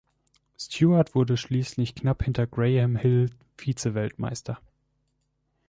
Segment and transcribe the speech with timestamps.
[0.57, 4.59] Stewart wurde schließlich knapp hinter Graham Hill Vizeweltmeister.